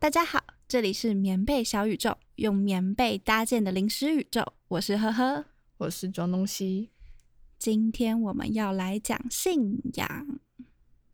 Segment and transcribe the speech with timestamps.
[0.00, 4.54] 大家好，这里是棉被小宇宙，用棉被搭建的临时宇宙。
[4.68, 5.44] 我是呵呵，
[5.76, 6.88] 我是装东西。
[7.58, 10.40] 今天我们要来讲信仰。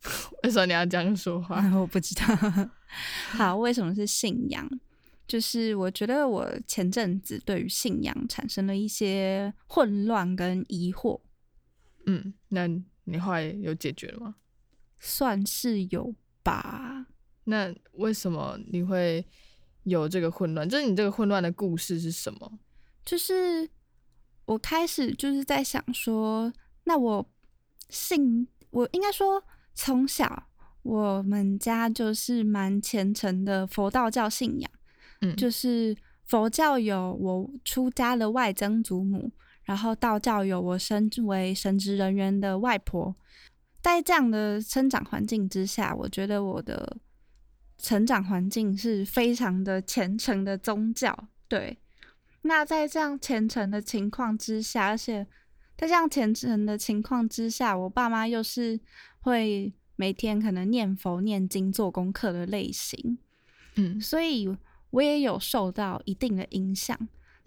[0.45, 1.61] 为什么你要这样说话？
[1.75, 2.71] 我不知道。
[3.37, 4.71] 好，为什么是信仰？
[5.27, 11.21] 就是我觉得我前阵子对于信仰产生了一些混乱跟疑惑。
[12.07, 12.69] 嗯，那
[13.03, 14.37] 你后来有解决了吗？
[15.01, 17.07] 算是有吧。
[17.49, 19.25] 那为什么你会
[19.85, 20.69] 有这个混乱？
[20.69, 22.59] 就是你这个混乱的故事是什么？
[23.05, 23.69] 就是
[24.47, 27.25] 我开始就是在想说，那我
[27.89, 29.41] 信我应该说
[29.77, 30.49] 从小
[30.83, 34.69] 我们家就是蛮虔诚的佛道教信仰，
[35.21, 39.31] 嗯，就是佛教有我出家的外曾祖母，
[39.63, 43.15] 然后道教有我身为神职人员的外婆，
[43.81, 46.97] 在这样的生长环境之下，我觉得我的。
[47.79, 51.79] 成长环境是非常的虔诚的宗教，对。
[52.43, 55.27] 那在这样虔诚的情况之下，而且
[55.77, 58.79] 在这样虔诚的情况之下，我爸妈又是
[59.19, 63.19] 会每天可能念佛念经做功课的类型，
[63.75, 64.57] 嗯，所以
[64.91, 66.97] 我也有受到一定的影响。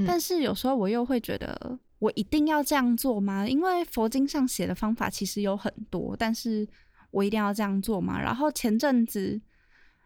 [0.05, 3.47] 但是有时候我又会觉得，我一定要这样做吗？
[3.47, 6.67] 因为佛经上写的方法其实有很多，但是
[7.11, 8.21] 我一定要这样做吗？
[8.21, 9.41] 然后前阵子。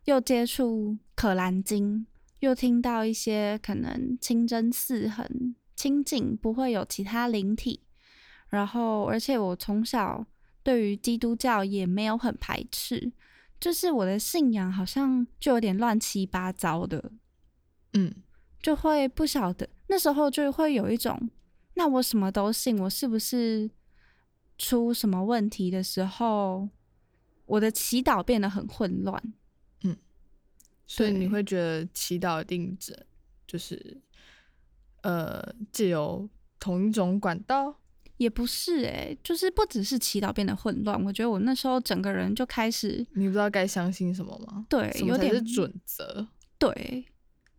[0.05, 1.99] 又接触《可兰经》，
[2.39, 7.81] 又听到一些可能清真寺很清净，不会有其他灵体。
[8.49, 10.25] 然后，而且我从小
[10.61, 13.11] 对于基督教也没有很排斥，
[13.59, 17.11] 就是我的信仰好像就有点乱七八糟的，
[17.93, 18.13] 嗯，
[18.61, 21.29] 就会不晓得那时候就会有一种，
[21.75, 23.71] 那我什么都信，我是不是
[24.57, 26.69] 出什么问题的时候，
[27.45, 29.33] 我的祈祷变得很混乱。
[30.85, 33.05] 所以你会觉得祈祷定着
[33.47, 33.97] 就是
[35.01, 36.29] 呃借由
[36.59, 37.79] 同一种管道，
[38.17, 41.03] 也不是哎，就是不只是祈祷变得混乱。
[41.03, 44.65] 我觉得我那时候整个人就开始，你不知道该相信什么吗？
[44.69, 46.27] 对，有点是准则。
[46.59, 47.05] 对，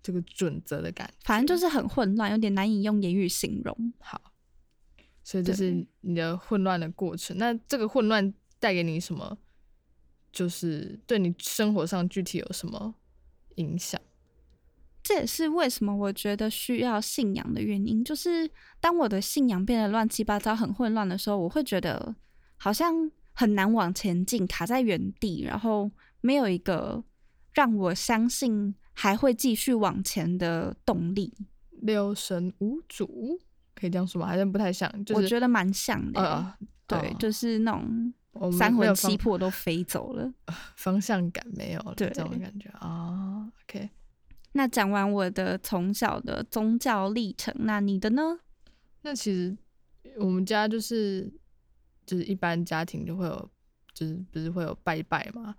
[0.03, 3.93] 这个准则的感觉，反正就是很混乱，有点难以用言语形容。
[3.99, 4.21] 好，
[5.23, 7.37] 所以这是你的混乱的过程。
[7.37, 9.39] 那这个混乱带给你什么？
[10.33, 12.95] 就是对你生活上具体有什么？
[13.57, 14.01] 影响，
[15.03, 18.05] 这也是为什么我觉得需要信仰的原因。
[18.05, 18.51] 就是
[18.81, 22.15] 当我的信仰变得乱七八糟、很混乱的时候，我会觉得
[22.57, 27.05] 好像很难往前进，卡在原地，然后没有一个
[27.53, 31.33] 让我相信还会继续往前的动力。
[31.83, 33.39] 六神无主，
[33.75, 34.29] 可以这样说吗？
[34.29, 34.91] 好像不太像？
[35.15, 36.55] 我觉得蛮像的。
[36.87, 38.13] 对，就是那种。
[38.59, 40.33] 三魂七魄都飞走了，
[40.77, 43.51] 方向感没有了，这种感觉啊。
[43.65, 43.89] OK，
[44.53, 48.39] 那讲完我的从小的宗教历程，那你的呢？
[49.03, 49.57] 那其实
[50.19, 51.33] 我们家就是
[52.07, 53.51] 就是一般家庭就会有，
[53.93, 55.55] 就是不是会有拜拜嘛。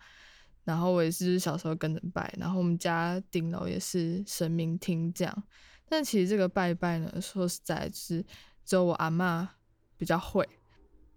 [0.63, 5.44] 然后我也是小时候跟着拜，然后我们家顶楼也是神明厅这样。
[5.88, 8.25] 但其实这个拜拜呢，说实在，是
[8.66, 9.47] 只有我阿妈
[9.96, 10.47] 比较会。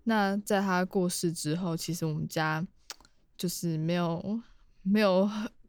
[0.09, 2.67] 那在他过世之后，其实我们家
[3.37, 4.41] 就是没有
[4.83, 5.29] 没有，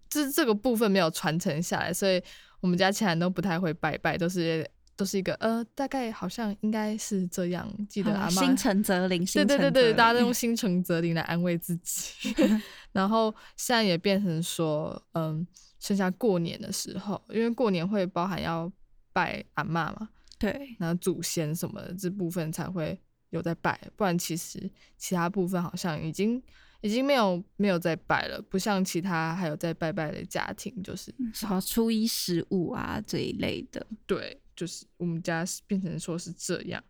[0.10, 2.24] 这这个部分没有传承下来，所以
[2.62, 7.70] 我们家其他人都不太会拜拜，都是都是一个呃，大概好像应该是这样。
[7.90, 12.34] 记得阿妈心诚则灵，对对对对，大家都用心诚则灵来安慰自己。
[12.94, 15.46] 然后现在也变成说，嗯，
[15.82, 18.72] 剩下过年的时候，因为过年会包含要
[19.12, 20.08] 拜阿妈嘛，
[20.40, 22.98] 对，然后祖先什么的这部分才会。
[23.30, 26.42] 有在拜，不然其实其他部分好像已经
[26.82, 33.86] 已经没有没有在拜了，不像其他还有在拜拜的家庭，就是什么初一十五啊这一类的。
[34.08, 36.84] 对，就是我们家变成说是这样。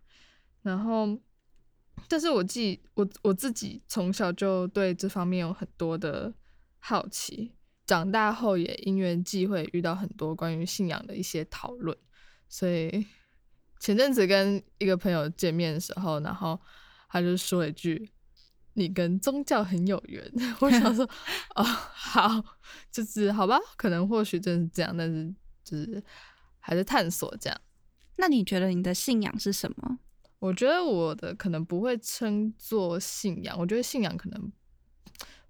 [0.62, 1.18] 然后，
[2.08, 6.32] 但是我自己我我自己从小就对这方面有很多的
[6.78, 7.52] 好奇，
[7.84, 11.94] 长大后也因缘际会遇到很多关于信仰的一些讨论，
[12.48, 13.06] 所以。
[13.80, 16.60] 前阵子跟一个朋友见面的时候，然后
[17.08, 18.10] 他就说一句
[18.74, 20.22] ：“你跟宗教很有缘。
[20.60, 21.04] ”我想说：
[21.56, 22.44] “哦，好，
[22.92, 25.34] 就是好吧，可能或许真是这样，但是
[25.64, 26.02] 就是
[26.58, 27.60] 还在探索这样。”
[28.16, 29.98] 那你觉得你的信仰是什么？
[30.40, 34.52] 我觉得我的可能不会称作信仰，我觉得信仰可能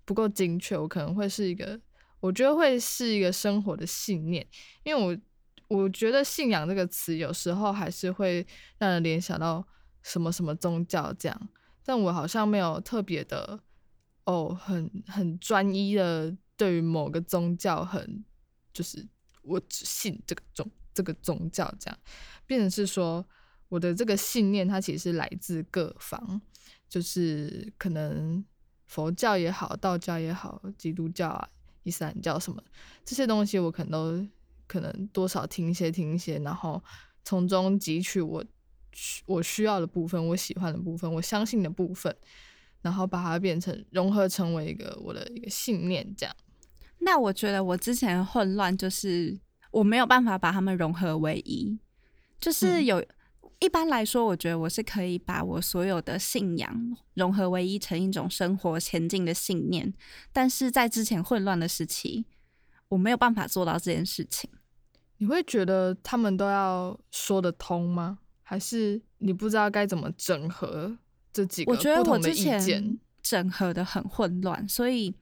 [0.05, 1.81] 不够精确，我可能会是一个，
[2.21, 4.47] 我觉得会是一个生活的信念，
[4.85, 5.21] 因为我。
[5.71, 8.45] 我觉得“信仰”这个词有时候还是会
[8.79, 9.65] 让人联想到
[10.03, 11.49] 什么什么宗教这样，
[11.85, 13.61] 但我好像没有特别的
[14.25, 18.25] 哦，很很专一的对于某个宗教很
[18.73, 19.07] 就是
[19.43, 21.97] 我只信这个宗这个宗教这样，
[22.47, 23.25] 变成是说
[23.69, 26.41] 我的这个信念它其实来自各方，
[26.89, 28.45] 就是可能
[28.87, 31.49] 佛教也好，道教也好，基督教啊、
[31.85, 32.61] 伊斯兰教什么
[33.05, 34.29] 这些东西，我可能都
[34.71, 36.81] 可能多少听一些听一些，然后
[37.25, 38.45] 从中汲取我
[39.27, 42.15] 我需要的部分，我喜欢的部分，我相信的部分。
[42.83, 46.35] 然后把它变成融合成为一个我的一个信念，这样。
[47.01, 49.39] 那我觉得我之前混乱就是
[49.71, 51.79] 我没有办法把它们融合为一，
[52.41, 53.05] 就是有
[53.59, 59.93] 一般来说，我觉得我是可以把我所有的信仰融合为一，成一种生活前进的信念。
[60.33, 62.25] 但是在之前混乱的时期，
[62.89, 64.49] 我没有办法做到这件事情。
[65.21, 68.19] 你会觉得他们都要说得通吗？
[68.43, 70.97] 还是你不知道该怎么整合？
[71.31, 75.15] 这几个我觉得我之前整合的很混乱，所以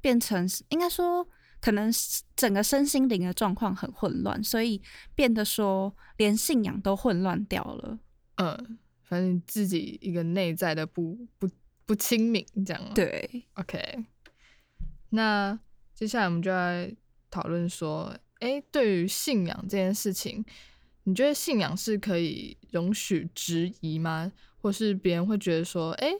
[0.00, 1.26] 变成应该说，
[1.60, 1.90] 可能
[2.36, 4.80] 整个身心灵的状况很混乱，所以
[5.16, 7.98] 变得说连信仰都混乱掉了。
[8.36, 11.50] 嗯，反正自己一个内在的不不
[11.84, 12.94] 不清明，这样。
[12.94, 14.06] 对，OK。
[15.10, 15.58] 那
[15.94, 16.94] 接下来我们就来
[17.28, 20.44] 讨论说，哎，对于信仰这件事情，
[21.04, 24.32] 你觉得信仰是可以容许质疑吗？
[24.58, 26.12] 或是别人会觉得说，哎，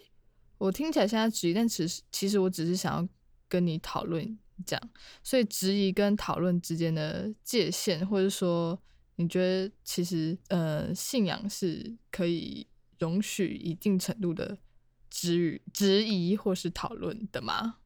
[0.59, 3.09] 我听起来现在质疑，但其实其实我只是想要
[3.49, 4.91] 跟你讨论这样，
[5.25, 8.81] 所以质疑跟讨论之间的界限，或者说
[9.17, 12.67] 你觉得其实呃信仰是可以
[13.01, 14.57] 容许一定程度的
[15.11, 17.79] 质疑质疑或是讨论的吗？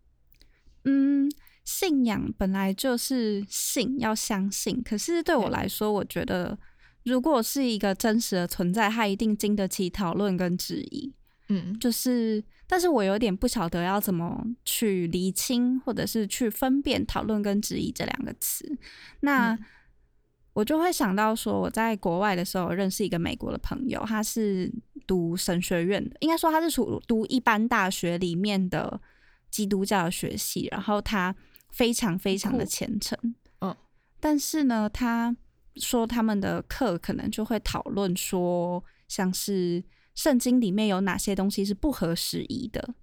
[0.84, 1.30] 嗯，
[1.66, 6.58] 信仰本来就是信，要相信，可是对我来说，我觉得。
[7.06, 11.14] 如果是一个真实的存在，它一定经得起讨论跟质疑。
[11.48, 18.76] 嗯，就是，但是我有点不晓得要怎么去厘清，或者是去分辨讨论跟质疑这两个词。
[19.20, 19.56] 那
[20.52, 24.68] 我就会想到说，我在国外的时候认识一个美国的朋友，他是
[25.06, 29.00] 读神学院的，应该说他是读读一般大学里面的
[29.48, 31.32] 基督教学系，然后他
[31.76, 33.18] 非常非常的虔诚。
[33.60, 33.76] 嗯，
[34.18, 35.36] 但是呢，他。
[35.78, 39.84] 说他们的课可能就会讨论说，像是
[40.14, 42.94] 圣经里面有哪些东西是不合时宜的，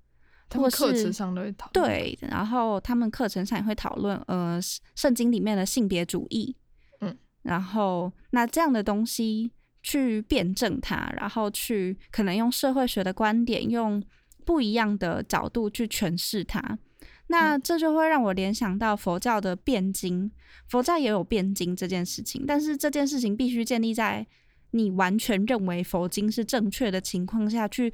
[0.50, 1.86] 他们课程上都会讨论。
[1.86, 4.60] 对，然后他们课程上也会讨论，呃，
[4.96, 6.56] 圣经里面的性别主义，
[7.02, 9.52] 嗯，然后那这样的东西
[9.84, 14.04] 去辩证它，然后去可能用社会学的观点，用
[14.46, 16.80] 不一样的角度去诠释它。
[17.28, 20.30] 那这就会让我联想到佛教的辩经，
[20.68, 24.26] 佛教也有辩经这件事情，但是这件事情必须建立在
[24.72, 27.94] 你完全认为佛经是正确的情况下去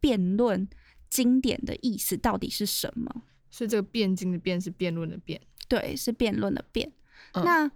[0.00, 0.68] 辩论
[1.08, 3.22] 经典的意思到底是什么。
[3.50, 6.92] 所以这个辩经的辩是辩论的辩，对，是辩论的辩。
[7.34, 7.70] 那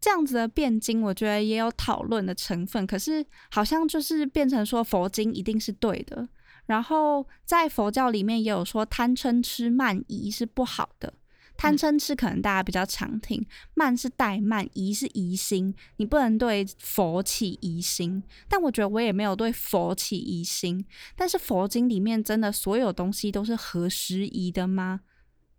[0.00, 6.28] 这样子的辩经，我觉得也有讨论的成分，可是好像就是变成说佛经一定是对的。
[6.66, 11.12] 然后在佛教里面也有说贪嗔痴慢疑是不好的，
[11.56, 13.44] 贪嗔痴可能大家比较常听，
[13.74, 18.22] 慢是怠慢，疑是疑心，你不能对佛起疑心。
[18.48, 20.84] 但我觉得我也没有对佛起疑心。
[21.16, 25.00] 但是佛经里面真的所有东西都是合时宜的吗？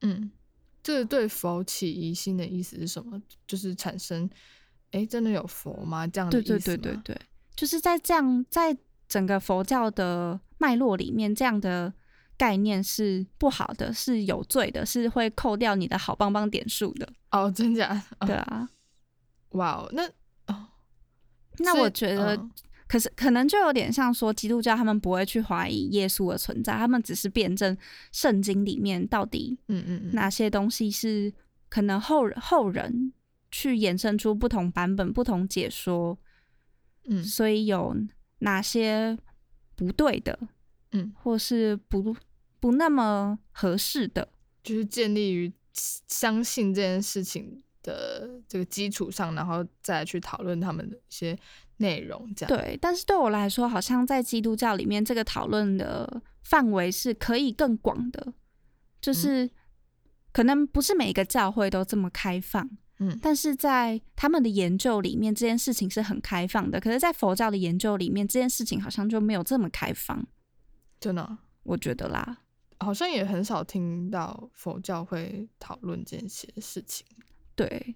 [0.02, 0.32] 嗯，
[0.82, 3.22] 这个对佛起疑心的意思是什么？
[3.46, 4.30] 就是产生，
[4.92, 6.08] 哎，真的有佛吗？
[6.08, 6.60] 这样的意思吗？
[6.60, 7.22] 对对对对对，
[7.56, 8.76] 就是在这样在
[9.08, 10.40] 整个佛教的。
[10.64, 11.94] 脉络里面这样的
[12.38, 17.06] 概念是不好的，是有罪的，是会扣掉你的好棒棒点数的。
[17.32, 18.02] 哦，真假？
[18.22, 18.70] 对啊。
[19.50, 20.08] 哇哦，那
[20.48, 20.68] 哦，
[21.58, 22.42] 那我觉得，
[22.88, 27.78] 可是可能就有点像说，基督教他们不会去怀疑耶稣的存在，他们只是辩证
[28.14, 31.34] 圣经里面到底嗯嗯哪些东西是
[31.68, 33.12] 可能后后人
[33.52, 36.18] 去衍生出不同版本、不同解说。
[37.10, 37.94] 嗯，所以有
[38.40, 39.18] 哪些？
[39.76, 40.38] 不对的，
[40.94, 42.16] 嗯，或是不
[42.60, 44.30] 不那么合适的，
[44.64, 45.52] 就是建立于
[46.08, 51.38] 相信这件事情的这个基础上，然后再去讨论他们的一些
[51.78, 52.78] 内容，这样对。
[52.82, 58.34] 但是对我来说，好像在基督教里面，这个讨论的范围是可以更广的，
[59.02, 59.50] 就是
[60.32, 62.70] 可能不是每一个教会都这么开放。
[63.00, 66.80] 嗯，但是在他们的研究里面，这件事情是很开放的。
[66.80, 70.26] 可是，在佛教的研究里面，这件事情好像就没有这么开放。
[71.04, 72.38] 真的，我觉得啦，
[72.80, 77.06] 好像也很少听到佛教会讨论这些事情。
[77.56, 77.96] 对，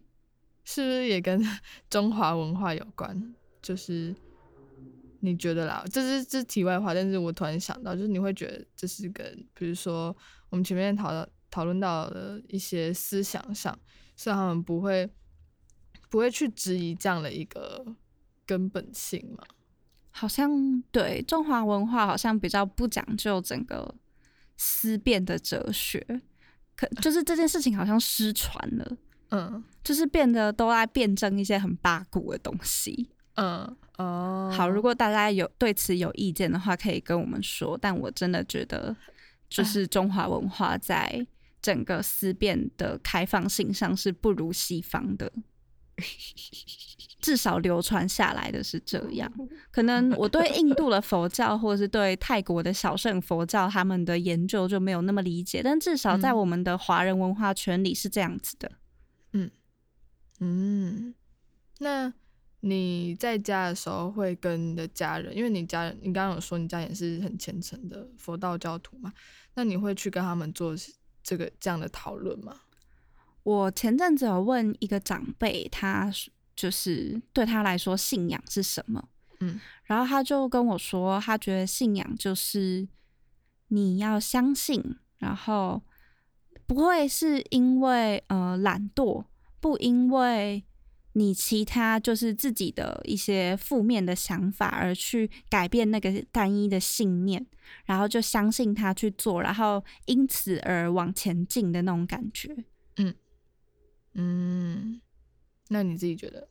[0.66, 1.42] 是不是也跟
[1.90, 3.34] 中华文化有关？
[3.62, 4.14] 就是
[5.22, 6.94] 你觉得啦，这是这是题外话。
[6.94, 10.14] 但是我突然想到，就是你会觉得这是跟，比如说
[10.50, 13.80] 我们前面讨讨论到的一些思想上。
[14.20, 15.08] 是他们不会
[16.10, 17.86] 不会去质疑这样的一个
[18.48, 19.44] 根本性嘛？
[20.18, 23.94] 好像对中华文化好像比较不讲究整个
[24.58, 26.04] 思辨的哲学，
[26.76, 28.98] 可就是这件事情好像失传了，
[29.30, 33.10] 嗯就是变得都在辩证一些很八股的东西。
[33.36, 37.78] 嗯哦，好，如果大家有对此有意见的话，可以跟我们说。
[37.78, 38.96] 但我真的觉得，
[39.48, 41.28] 就是中华文化在
[41.62, 45.32] 整个思辨的开放性上是不如西方的，
[47.20, 49.32] 至少流传下来的是这样。
[49.72, 55.62] 可能我对印度的佛教，或者是对泰国的小圣佛教，他们的研究就没有那么理解。
[55.64, 58.72] 但至少在嗯我们的华人文化圈里是这样子的。
[60.40, 61.16] 嗯，
[61.80, 62.14] 那
[62.60, 69.12] 你在家的时候会跟你的家人，因为你家人，你刚刚有说你家人是很虔诚的佛道教徒嘛？
[69.56, 70.76] 那你会去跟他们做
[71.24, 72.56] 这个这样的讨论吗？
[73.42, 76.12] 我前阵子有问一个长辈，他
[76.58, 79.08] 就是对他来说信仰是什么？
[79.40, 82.88] 嗯，然后他就跟我说，他觉得信仰就是
[83.68, 84.84] 你要相信，
[85.20, 85.82] 然后
[86.66, 89.26] 不会是因为呃懒惰，
[89.62, 90.64] 不因为
[91.14, 97.46] 你其他就是自己的一些负面的想法而去改变那个单一的信念，
[97.86, 102.66] 然后就相信他去做，然后因此而往前进的那种感觉。
[104.20, 105.00] 嗯，
[105.70, 106.48] 那你自己觉得？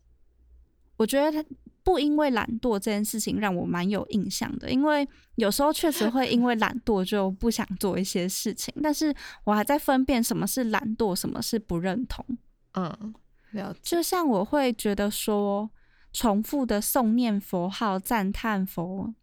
[0.97, 1.47] 我觉得他
[1.83, 12.25] 不因为懒惰这件事情让我蛮有印象的，因为有时候确实会因为懒惰就不想做一些事情，但是我还在分辨什么是懒惰，什么是不认同。
[12.73, 13.15] 嗯，
[13.51, 13.81] 了解。
[13.83, 15.71] 就像我会觉得说，
[16.13, 19.15] 重复的诵念佛号、赞叹佛，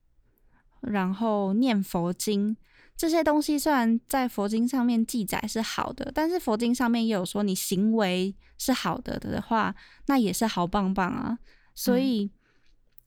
[0.81, 2.55] 然后念佛经
[2.95, 11.37] 这些东西，虽然在佛经上面记载是好的，但是佛经上面也有说你行为是好的的话，那也是好棒棒啊。
[11.75, 12.29] 所以，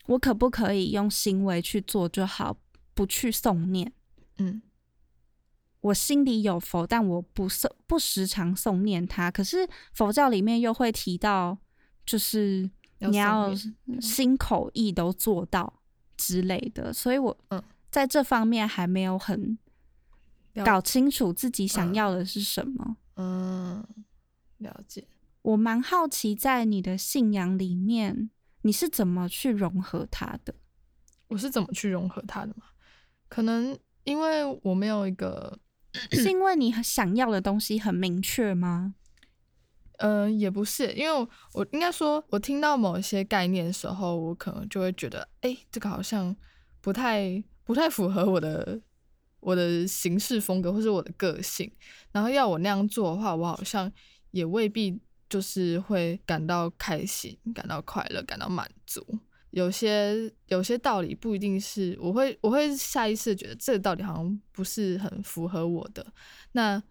[0.06, 2.56] 我可不可以用行为去做就好，
[2.94, 3.92] 不去诵念？
[4.38, 4.60] 嗯
[5.82, 9.30] 我心里有佛，但我不诵不时常诵念它。
[9.30, 11.56] 可是佛教里面又会提到，
[12.04, 13.54] 就是你要
[14.00, 15.72] 心口意都做到
[16.16, 19.56] 之类的，所以我嗯在这方面还没有很了
[20.64, 22.96] 搞清楚自己想嗯要的是什么。
[23.16, 23.86] 嗯，
[24.58, 25.06] 了解。
[25.42, 28.30] 我蛮好奇，在你的信仰里面，
[28.62, 30.54] 你是怎么去融合它的？
[31.28, 32.64] 我是怎么去融合它的嘛？
[33.28, 35.58] 可能因为我没有一个，
[36.12, 38.94] 是因为你很想要的东西很明确吗？
[39.98, 46.36] 嗯、也不是，因为我我应该说，我听到某一些概念的时候，我可能就会觉得，哎、这个好像
[46.80, 48.78] 不太不太符合我的
[49.40, 51.70] 我的行事风格或是我的个性，
[52.12, 53.90] 然后要我那样做的话，我好像
[54.30, 59.04] 也未必就是会感到开心、感到快乐、感到满足。
[59.50, 66.06] 有些有些道理不一定是我会我会下意识觉得这个道理好像不是很符合我的，
[66.52, 66.82] 那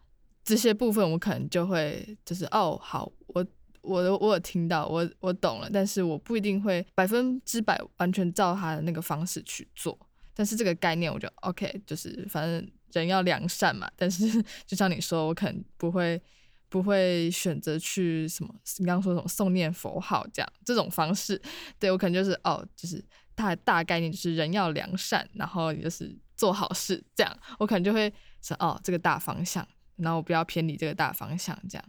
[0.44, 3.46] 这些部分我可能就会就是哦好，我
[3.82, 9.98] 我的我有听到我我懂了，但是我不一定会百分之百完全照他的那个方式去做。
[10.36, 13.90] 但是这个概念我就 OK，就是反正人要良善嘛。
[13.96, 16.22] 但是就像你说，我可能不会
[16.68, 21.42] 不会选择去什么你刚刚说什么诵念佛号这样这种方式，
[21.80, 23.02] 对我可能就是哦，就是
[23.34, 29.66] 大大概念就是人要良善，然后就是做好事这样，我可能就会说哦这个大方向，
[29.96, 31.86] 然后我不要偏离这个大方向这样，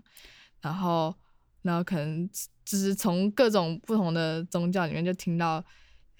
[0.61, 1.13] 然后
[1.63, 2.29] 然后可能
[2.65, 5.65] 就是从各种不同的宗教里面就听到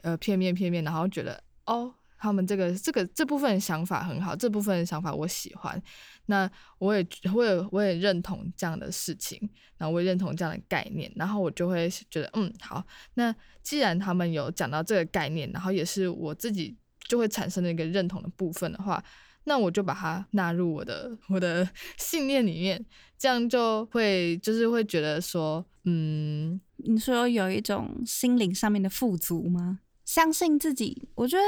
[0.03, 1.95] 呃片面片面，然后觉得哦。
[2.19, 5.81] 他们这个这个这部分想法很好，这部分想法我喜欢，
[6.27, 9.39] 那我也我也我也认同这样的事情，
[9.77, 16.77] 然后我也认同这样的概念，然后我就会觉得嗯好，那既然他们有讲到这个概念，然后也是我自己
[17.09, 19.03] 就会产生的一个认同的部分的话，
[19.45, 21.69] 那我就把它纳入我的我的
[21.99, 22.85] 信念里面，
[23.19, 29.81] 这样就会就是会觉得说嗯你说有一种心灵上面的富足吗？
[30.05, 31.43] 相信自己，我觉得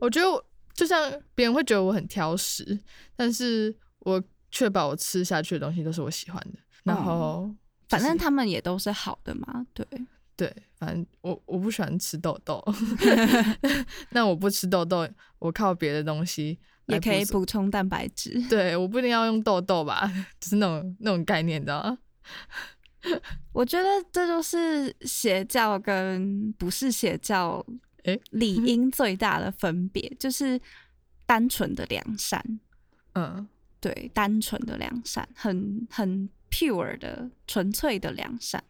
[0.00, 2.78] 我觉得我就像别人会觉得我很挑食，
[3.16, 6.58] 但是我确保我吃下去的东西都是我喜欢的。
[6.84, 7.52] 然后、
[7.88, 9.66] 反正就是他们也都是好的嘛。
[9.74, 9.86] 对，
[10.36, 12.64] 对，反正我我不喜欢吃豆豆，
[14.10, 15.06] 那我不吃豆豆，
[15.38, 17.40] 我靠别的东西也可以足。
[17.40, 18.40] 补充蛋白质。
[18.48, 21.98] 对，我不一定要用豆豆吧，就是那种那种概念，你知道吗？
[23.52, 27.64] 我觉得这就是邪教跟不是邪教
[28.14, 30.60] 诶理应最大的分别，就是
[31.26, 32.60] 单纯的良善，
[33.14, 33.46] 嗯
[33.80, 38.62] 对，单纯的良善，很很 pure 的纯粹的良善。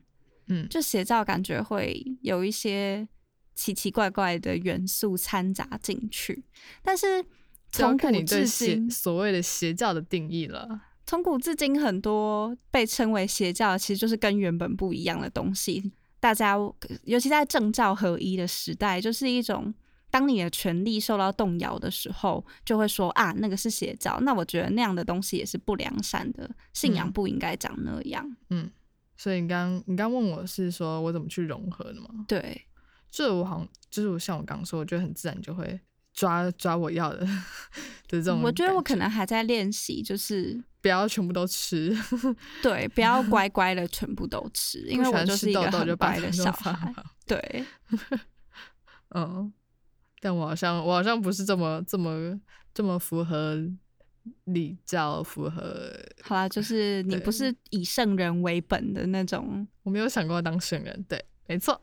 [0.48, 3.06] 嗯，就邪教感觉会有一些
[3.54, 6.42] 奇奇怪怪的元素掺杂进去，
[6.82, 7.24] 但是
[7.70, 10.82] 从古至今，所谓的邪教的定义了。
[11.06, 15.92] 从古至今，很多被称为邪教，其实就是跟原本不一样的东西。
[16.20, 16.56] 大家
[17.04, 19.72] 尤其在政教合一的时代，就是一种
[20.10, 24.18] 当你的权利受到动摇的时候，就会说啊，那个是邪教。
[24.20, 28.36] 那我觉得那样的东西也是不良善的，信仰不应该长那样。
[28.50, 28.70] 嗯，
[29.16, 32.08] 所以你刚你刚问我是说我怎么去融合的吗？
[32.26, 32.62] 对，
[33.10, 35.78] 这我好像就是我像我刚说，我觉得很自然就会。
[36.14, 37.28] 抓抓我要的的
[38.08, 41.96] 这种，我觉得我可能还在练习，就是不要全部都吃，
[42.60, 46.92] 对，不要乖乖的全部都吃，因为我就是一个很乖的小 孩，
[47.26, 47.64] 对，
[49.14, 49.52] 嗯，
[50.20, 52.40] 但我好像我好像不是这么这么
[52.74, 53.56] 这么符合
[54.44, 61.80] 礼教，符合好啦，就是你不是以圣人为本的那种，我没有想过当圣人，对，没错，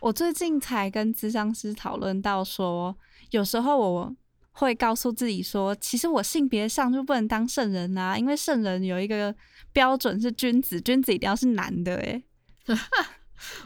[0.00, 2.96] 我最近才跟咨商师讨论到说。
[3.32, 4.16] 有时候我
[4.52, 9.34] 会告诉自己说，其实我性别上就不能当圣人啊，因为圣人有一个
[9.72, 11.96] 标准是君子，君子一定要是男的。
[11.96, 12.22] 哎，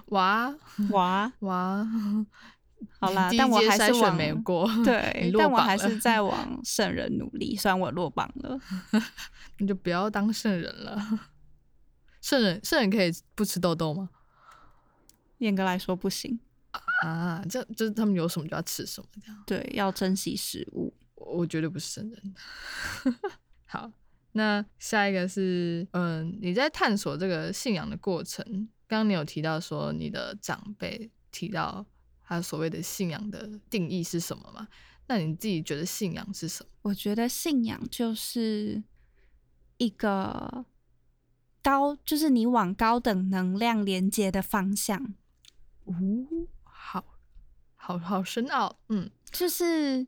[0.06, 0.54] 哇
[0.90, 1.86] 哇哇！
[2.98, 8.58] 好啦， 但我还是往没过，对，但我还是在往圣人努力，虽然我落榜了，
[9.58, 11.20] 你就不要当圣人了。
[12.20, 14.08] 圣人圣人可以不吃豆豆吗？
[15.38, 16.40] 严格来说不行。
[17.04, 20.92] 啊，这就是他们有什么就要吃什么，这样对，要珍惜食物。
[21.14, 22.34] 我绝对不是圣人。
[23.66, 23.90] 好，
[24.32, 28.44] 那下一个是，嗯，你在探索这个信仰的过程，
[28.86, 31.84] 刚刚你有提到说你的长辈提到
[32.22, 34.68] 他所谓的信仰的定义是什么吗？
[35.08, 36.70] 那你自己觉得信仰是什么？
[36.82, 38.82] 我觉得信仰就是
[39.78, 40.64] 一个
[41.62, 45.14] 高，就是你往高等能量连接的方向。
[45.84, 45.94] 哦。
[47.86, 50.04] 好好深奥，嗯，就是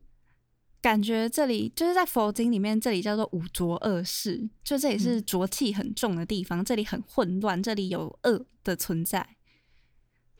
[0.81, 9.37] 感觉这里就是在佛经里面，这里叫做五浊恶世，就这里是浊气很重的地方，这里很混乱，这里有恶的存在。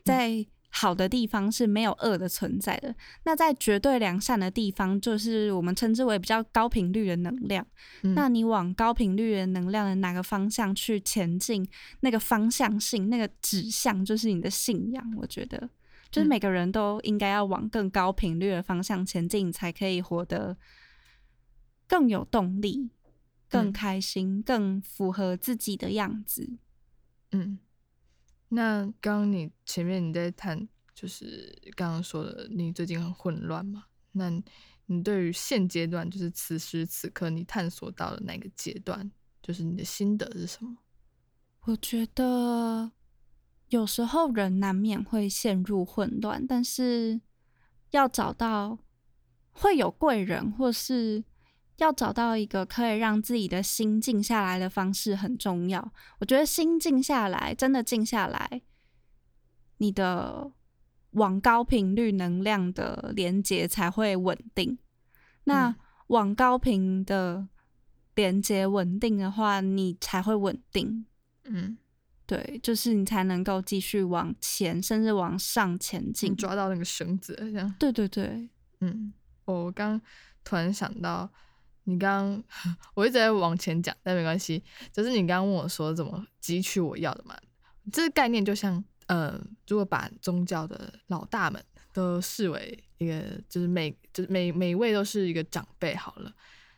[0.04, 7.66] 在好的地方是没有恶的存在的，那在绝对良善的地方，就是我们称之为比较高频率的能量。
[8.02, 11.66] 那你往高频率的能量的哪个方向去前进，
[12.00, 15.14] 那个方向性、那个指向，就是你的信仰。
[15.16, 15.70] 我觉得。
[16.10, 20.56] 就是每个人都应该要往更高频率的方向前进，才可以活得
[21.86, 22.90] 更有动力、
[23.48, 26.58] 更开心、更符合自己的样子。
[27.30, 27.58] 嗯，
[28.48, 33.84] 那刚刚你前面你在谈，就是刚刚说的，你最近很混乱嘛？
[34.12, 34.28] 那
[34.86, 39.08] 你对于现阶段，就是此时此刻，你探索到的哪个阶段，
[39.40, 40.76] 就是你的心得是什么？
[41.66, 42.90] 我觉得。
[43.70, 47.20] 有时候人难免会陷入混乱，但是
[47.90, 48.78] 要找到
[49.52, 51.24] 会有贵人，或是
[51.76, 55.92] 要找到一个可以让自己的心静下来的方式很重要。
[56.18, 58.62] 我觉得心静下来，真的静下来，
[59.78, 60.50] 你的
[61.12, 64.78] 往高频率能量的连接才会稳定。
[65.44, 65.76] 那
[66.08, 67.46] 往高频的
[68.16, 71.06] 连接稳定的话，你才会稳定。
[71.44, 71.78] 嗯。
[72.30, 76.36] 对，就是你才能够继续往前，甚至往上前进。
[76.36, 77.74] 抓到那个绳子，这样。
[77.76, 79.12] 对对对，嗯，
[79.46, 80.00] 我刚
[80.44, 81.28] 突然想到，
[81.82, 82.40] 你刚
[82.94, 84.62] 我一直在往前讲，但没关系。
[84.92, 87.36] 就是你刚刚问我说怎么汲取我要的嘛，
[87.92, 91.60] 这个概念就像，呃，如果把宗教的老大们
[91.92, 96.32] 都视为一个，就是每就是每每位都是一个长辈好了，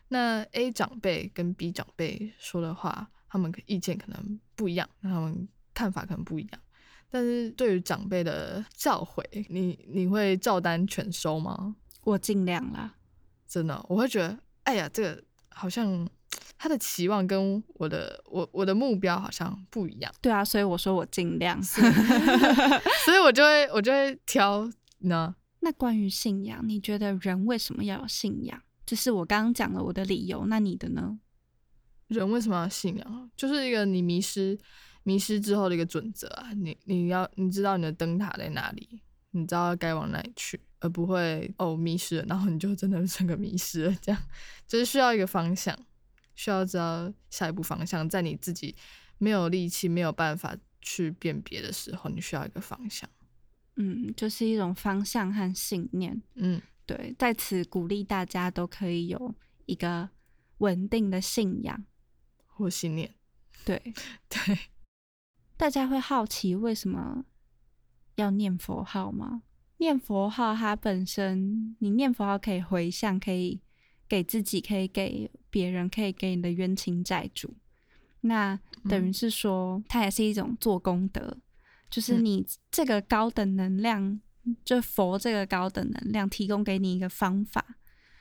[0.07, 3.11] 那 A 长辈跟 B 长辈说的话。
[3.33, 6.61] 他们意见可能不一样，他们看法可能不一样，
[7.09, 11.75] 但是对于长辈的教诲，你你会照单全收吗？
[12.03, 12.93] 我尽量啦，
[13.47, 16.07] 真的，我会觉得，哎呀，这个好像
[16.59, 20.13] 他的期望跟我的我我的目标好像不一样。
[20.21, 21.83] 对啊，所以我说我尽量， 所
[23.15, 24.69] 以我就会我就会挑
[24.99, 25.35] 呢。
[25.61, 28.61] 那关于信仰，你觉得人为什么要有信仰？
[28.85, 31.17] 这是我刚刚讲了我的理由，那你的呢？
[32.07, 33.22] 人为什么要信仰？
[33.35, 34.57] 就是一个你迷失、
[35.03, 36.51] 迷失之后的一个准则啊！
[36.53, 43.95] 你你要你知道你的灯塔在哪里，你知道该往哪里去，而不会哦迷失了，然后你就真的整个迷失了。
[44.01, 44.21] 这样
[44.67, 45.77] 就是需要一个方向，
[46.35, 48.07] 需要知道下一步方向。
[48.07, 48.75] 在你自己
[49.17, 53.09] 没有力气、没有办法去辨别的时候，你需要一个方向。
[53.75, 56.21] 嗯，就是一种方向和信念。
[56.35, 59.33] 嗯，对，在此鼓励大家都可以有
[59.65, 60.09] 一个
[60.59, 61.83] 稳定的信仰。
[62.55, 63.15] 或信念，
[63.65, 63.93] 对
[64.29, 64.59] 对，
[65.57, 67.25] 大家会好奇为什么
[68.15, 69.43] 要念佛号吗？
[69.77, 73.61] 念佛号它本身，你念佛号可以回向，可以
[74.07, 77.55] 给自己，可以给别人，可以给你的冤亲债主。
[78.21, 81.37] 那等于是说，它也是一种做功德，
[81.89, 84.21] 就是你这个高等能量，
[84.63, 87.77] 就佛这个高等能量提供给你一个方法，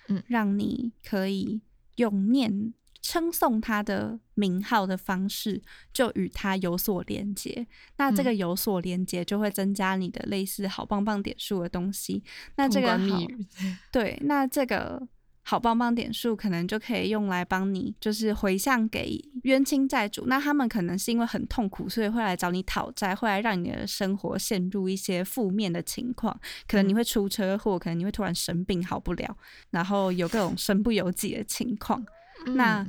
[0.09, 1.63] 嗯，让你可以
[1.97, 2.75] 用念。
[3.03, 5.61] 称颂他的名号的方式，
[5.93, 7.67] 就与他有所连接。
[7.97, 12.23] 那这个有所连接，就会增加你的类似好棒棒点数的东西。
[12.57, 13.21] 那这个好，
[13.91, 15.07] 对，那这个
[15.43, 20.27] 好棒棒点数可能就可以用来帮你，就是回向给冤亲债主。
[20.29, 26.39] 那他们可能是因为很痛苦，所以会来找你讨债，会来让你的生活陷入一些负面的情况。
[26.69, 29.37] 可能你会出车祸，可能你会突然生病好不了，
[29.71, 32.07] 然后有各种身不由己的情况。
[32.55, 32.87] 那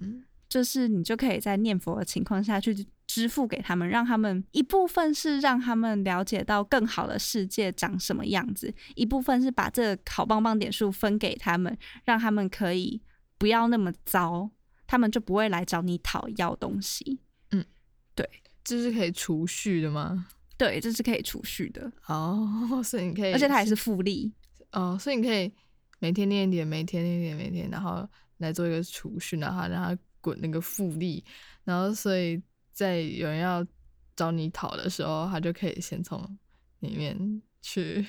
[0.49, 13.01] 就是你就可以在念佛的情况下去支付给他们，让他们一部分是让他们了解到更好的世界长什么样子，一部分是把这好棒棒点数分给他们，让他们可以
[13.37, 14.49] 不要那么糟，
[14.85, 17.19] 他们就不会来找你讨要东西。
[17.51, 17.65] 嗯，
[18.13, 18.29] 对，
[18.63, 20.27] 这是可以储蓄的吗？
[20.55, 21.91] 对，这是可以储蓄的。
[22.05, 24.31] 哦， 所以你可以，而且它也是复利。
[24.71, 25.51] 哦，所以你可以
[25.99, 28.07] 每天念一点，每天念一点，每天，然后。
[28.43, 31.23] 来做一个储蓄，然后让它滚那个复利，
[31.63, 33.65] 然后所以在有人要
[34.15, 36.21] 找你讨的时候，他就可以先从
[36.81, 38.05] 里面去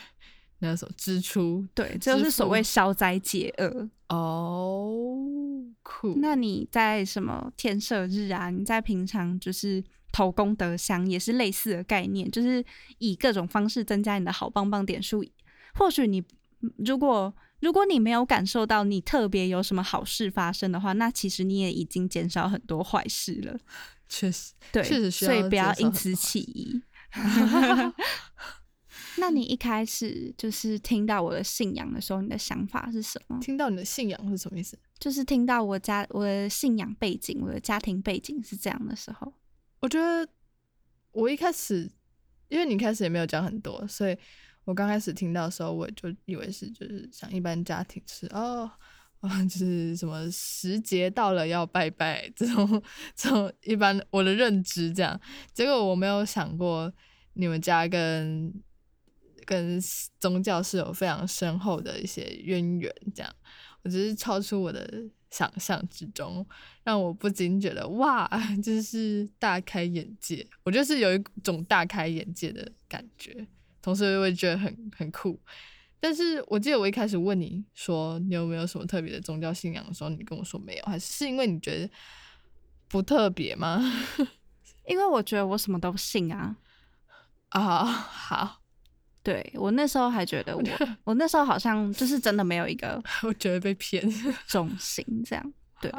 [0.58, 5.30] 那什么支出，对，这就是所谓消灾解厄哦。
[5.82, 8.48] 酷，那你在什么天赦日啊？
[8.48, 12.64] 你在平常就是投功德箱，也是类似的概念，就是
[12.98, 15.22] 以各种方式增加你的好棒棒点数。
[15.74, 16.24] 或许你
[16.78, 23.58] 如果如果你没有感受到你特别有什么好事发生的话，那其实你也已经减少很多坏事了。
[24.06, 26.82] 确实，对，确实，所以不要因此起疑。
[29.16, 33.40] 那你一开始就是听到我的信仰的时候，你的想法是什么？
[33.40, 34.78] 听到你的信仰是什么意思？
[34.98, 39.32] 就是听到我家我的信仰背景，我的家庭背景是这样的时候，
[39.80, 40.28] 我觉得
[41.12, 41.90] 我一开始，
[42.48, 44.14] 因为你开始也没有讲很多，所以。
[44.64, 48.70] 我刚开始听到的时候，我就以为是就是像一般家庭是哦，
[49.48, 52.82] 就是什么时节到了要拜拜这种
[53.14, 55.18] 这种一般我的认知这样。
[55.52, 56.92] 结果我没有想过
[57.34, 58.52] 你们家跟
[59.44, 59.78] 跟
[60.18, 63.34] 宗教是有非常深厚的一些渊源这样。
[63.82, 66.46] 我只是超出我的想象之中，
[66.82, 68.26] 让我不禁觉得哇，
[68.62, 70.46] 真是大开眼界。
[70.62, 73.46] 我就是有一种大开眼界的感觉。
[73.84, 75.38] 同时会觉得很很酷，
[76.00, 81.90] 但是我记得我一开始问你说你有没有什么特别的宗教信仰的时候，你跟我说没有，还是因为你觉得
[82.88, 83.78] 不特别吗？
[84.88, 86.56] 因为我觉得我什么都信啊。
[87.50, 88.62] 啊， 好，
[89.22, 90.62] 对我那时候还觉得我
[91.04, 94.02] 我那时候好像就是真的没有一个， 我觉得被骗
[94.46, 95.92] 重心这样，对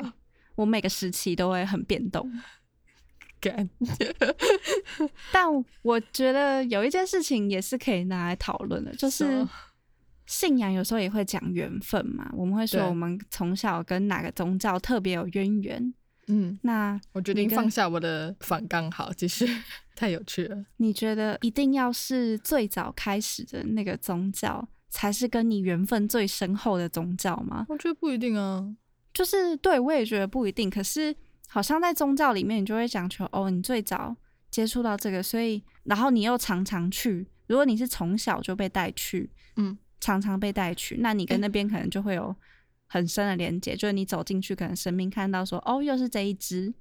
[0.55, 2.29] 我每个时期都会很变动。
[5.31, 5.45] 但
[5.81, 9.47] 我觉得有一件事情也是可以拿来讨论的，就是
[10.25, 12.29] 信仰有时候也会讲缘分嘛。
[12.33, 15.93] 我们会说我们从小跟哪个宗教特别有渊源。
[16.27, 19.47] 嗯，那我决定放下我的反刚好，其实
[19.95, 20.65] 太有趣了。
[20.77, 27.67] 你觉得一定要是最早开始的那个宗教，才是跟你缘分最深厚的宗教吗？
[27.69, 28.75] 我觉得不一定啊。
[29.13, 31.15] 就是对我也觉得不一定，可是。
[31.47, 34.15] 好像在宗教里面，你就会讲求哦，你最早
[34.51, 37.27] 接触到这个，所以然后你又常常去。
[37.47, 42.35] 如果你是从小就被带去，嗯，常常被带去，那你跟那边可能就会有
[42.87, 43.75] 很深的连接。
[43.75, 46.73] 就是你走进去，可能神明看到说，哦，又是这一只。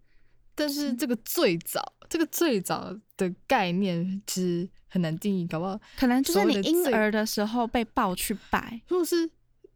[0.54, 9.30] 但是这个最早，这个最早的概念其实很难定义，搞不好可能就是你婴儿的时候被抱去拜，如果是，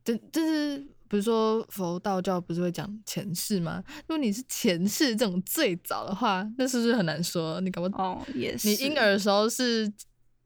[0.05, 0.87] 这这是。
[1.09, 3.83] 比如说佛道教不是会讲前世吗？
[4.01, 7.61] 如果你是前世这种最早的话，那是不是很难说？
[7.62, 8.68] 你搞不哦，也是。
[8.68, 9.90] 你婴儿的时候是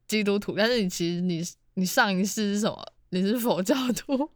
[0.07, 2.81] 基督徒，但是你其实你你上一世是什么？
[3.09, 4.29] 你是佛教徒，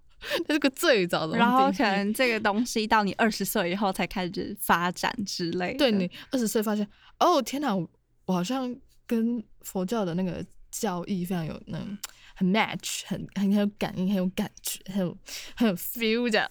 [0.47, 1.37] 那是个最早的。
[1.37, 5.75] 然后可能这个东西到你二十岁以后才开始发展之类。
[5.75, 6.87] 对你二十岁发现，
[7.19, 7.87] 哦天哪，我
[8.33, 11.97] 好像跟佛教的那个教义非常有那种。
[12.37, 15.17] 很 match，很很有感应，很有感觉，很有
[15.55, 16.47] 很有 feel 这样。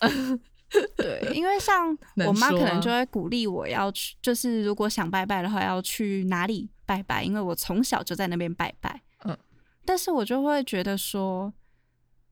[0.96, 1.96] 对，因为像
[2.26, 7.22] 我妈可能就会鼓励我要去，就是如果想拜拜的话，要去哪里拜拜？
[7.22, 9.00] 因为我从小就在那边拜拜。
[9.24, 9.38] 嗯，
[9.84, 11.54] 但是我就会觉得说，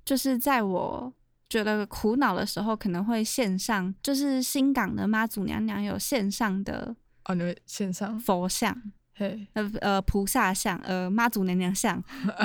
[0.04, 1.14] 就是在我
[1.48, 8.92] 觉得苦恼的时候，可能会线上，就是新港的妈祖娘娘有线上的哦，你会线上佛像。
[9.16, 12.03] 嘿，呃呃菩萨像，呃妈祖娘娘像，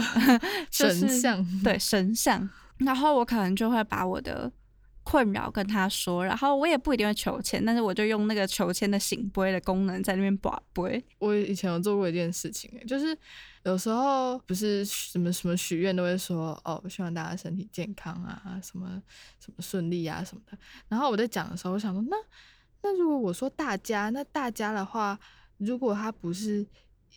[0.69, 4.51] 就是神像，对神像，然后我可能就会把我的
[5.03, 11.03] 困扰跟他说，然后我也不一定会求签，但是我就用那个求签的醒杯的功能在那边把杯。
[11.17, 13.17] 我以前有做过一件事情、欸，就是
[13.63, 19.01] 有时候不是什么什么许愿都会说哦，希望大家身体健康啊，什么
[19.39, 20.55] 什么顺利啊什么的。
[20.87, 22.15] 然后我在讲的时候，我想说，那
[22.83, 25.19] 那如果我说大家，那大家的话，
[25.59, 26.65] 如果他不是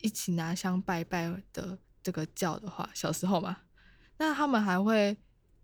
[0.02, 3.56] 一起拿香拜拜的这个教的话，小时候嘛，
[4.18, 5.16] 那他们还会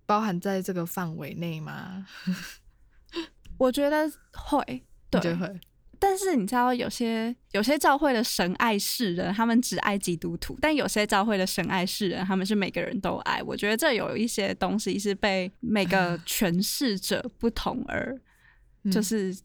[0.06, 2.06] 包含在这个范围内吗？
[3.58, 5.60] 我觉得会，对，会？
[5.98, 13.42] 但是你知道，有些有些教会的神爱世人，他们只爱基督徒；但有些教会的神爱世人，他们是每个人都爱。
[13.42, 18.16] 我觉得这有一些东西是被每个 诠释者不同而，
[18.92, 19.36] 就嗯是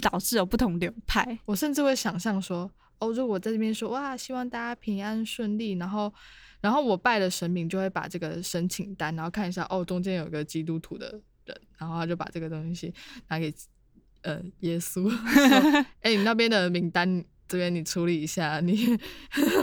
[0.00, 1.38] 导致有不同流派。
[1.44, 6.12] 我甚至会想象说，哦，如果我在这边说哇，希望大家平安顺利，然后，
[6.60, 12.92] 然后我拜的神明就会把这个申请单，然后看一下，哦，中间有个基督徒的人，然后他就把这个东西
[13.28, 13.52] 拿给
[14.22, 18.96] 呃耶稣，说 哎、你那边的名单这边你处理一下，你，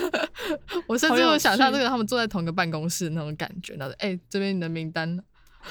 [0.88, 5.18] 我甚至有想象这个他们坐在同一个办公室那种感觉，然后哎、这边你的名单，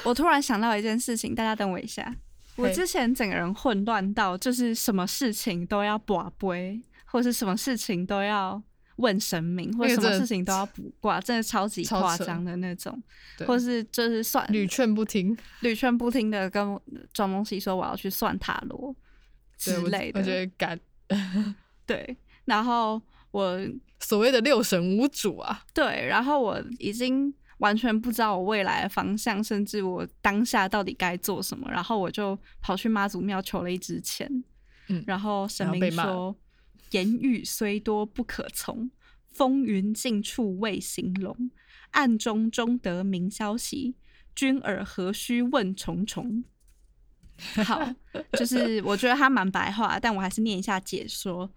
[0.04, 2.16] 我突然想到一件事情，大家等我一下。
[2.58, 8.60] 我之前整个人混乱到，就是什么事情都要卜杯，或是什么事情都要
[8.96, 13.00] 问神明，或者什么事情都要卜卦，真的超级夸张的那种，
[13.46, 16.78] 或是就是算屡劝不听，屡劝不听的跟
[17.12, 18.94] 庄梦溪说我要去算塔罗
[19.56, 20.78] 之类的，我觉得敢
[21.86, 23.58] 对，然后我
[24.00, 34.42] 所谓的六神无主啊，对，然后我已经完全不知道我未来的方向，甚至我当下到底该做什么，然后我就跑去妈祖庙求了一支签，
[34.88, 36.36] 嗯然后神明说
[36.92, 38.90] ：“言语虽多不可从，
[39.26, 41.50] 风云尽处未形容，
[41.90, 43.94] 暗中终得明消息，
[44.34, 46.44] 君尔何须问重重。
[47.64, 47.80] ”好，
[48.32, 51.50] 就是我觉得他蛮白话，但我还是念一下解说。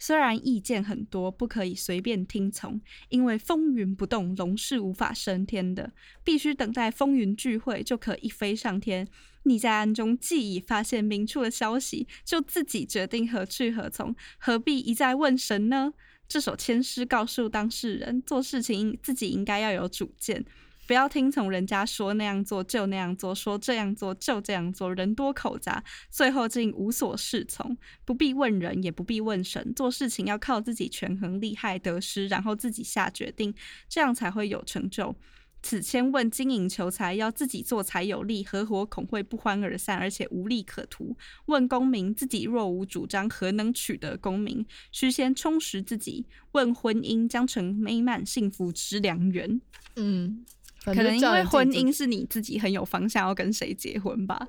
[0.00, 5.92] 虽然意见很多，不可以随便听从，因为风云不动，龙是无法升天的，
[6.24, 9.06] 必须等待风云聚会，就可一飞上天。
[9.42, 15.92] 你在暗中既已发现明处的消息，就自己决定何去何从，何必一再问神呢？
[16.26, 20.44] 这首签诗告诉当事人，做事情自己应该要有主见，
[20.90, 27.78] 不要听从人家说那样做就那样做，说这样做就这样做，人多口杂，最后竟无所适从。
[28.04, 33.54] 不必问人，也不必问神，做事情要靠自己权衡利害得失，然后自己下决定，
[33.88, 35.14] 这样才会有成就。
[35.62, 41.16] 此千问经营求财，要自己做才有利，合伙恐会不欢而散，而且无利可图。
[41.46, 44.66] 问功名，自己若无主张，何能取得功名？
[44.90, 46.26] 须先充实自己。
[46.50, 49.60] 问婚姻，将成美满幸福之良缘。
[49.96, 50.46] 嗯，
[50.84, 54.48] 可能因为婚姻是你自己很有方向要跟谁结婚吧，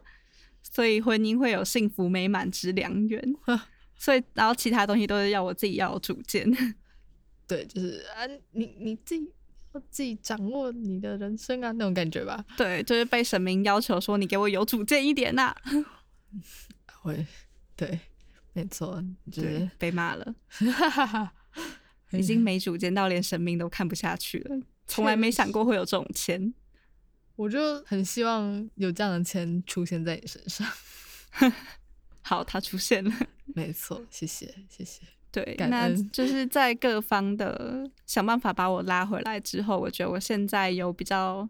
[0.63, 3.35] 所以婚姻会有幸福美满之良缘。
[3.95, 6.49] 所以，然后其他东西都是要我自己要有主见。
[7.47, 9.31] 对，就是啊，你你自己
[9.73, 12.43] 要自己掌握你的人生啊，那种感觉吧。
[12.57, 15.53] 对，就是被神明要求说你给我有主见一点呐、
[17.03, 17.23] 会，
[17.75, 17.99] 对，
[18.53, 20.33] 没错，就是，被骂了，
[22.13, 24.59] 已经没主见到连神明都看不下去了，
[24.95, 26.53] 从来没想过会有这种签。
[27.37, 30.67] 我就很希望有这样的钱出现在你身上。
[32.21, 33.11] 好，它出现了。
[33.55, 35.01] 没错，谢谢，谢谢。
[35.31, 41.49] 对，那就是在各方的想办法把我拉回来之后，我觉得我现在有比较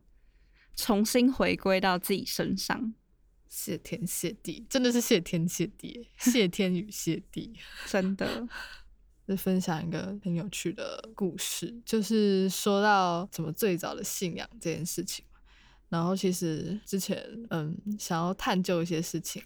[0.76, 2.94] 重新回归到自己身上，
[3.50, 7.54] 谢天谢地，真的是谢天谢地，谢天与谢地。
[7.88, 8.48] 真的。
[9.28, 15.24] 就分享一个很有趣的故事，就是说到怎么最早的信仰这件事情。
[15.90, 19.44] 然后其实之前嗯想要探究一些事情，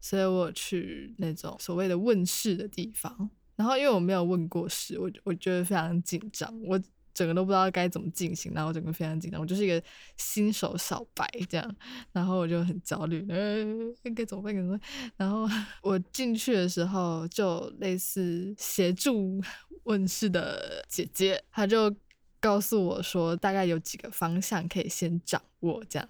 [0.00, 3.30] 所以我去那种所谓的问世的地方。
[3.54, 6.80] 然后因为我没有问过事，我我觉得非常紧张，我
[7.14, 9.82] 整个都不知道该怎么进行，然后整个非常紧张，我就是一个
[10.16, 11.76] 新手小白这样，
[12.12, 13.58] 然后我就很焦虑，呃，
[14.04, 14.54] 应该怎么办？
[14.54, 14.80] 怎么办？
[15.16, 15.46] 然后
[15.82, 19.40] 我进去的时候，就类似协助
[19.84, 21.94] 问世的姐姐，她就
[22.40, 26.08] 告诉我说，大概有几个方向可以先掌握这样。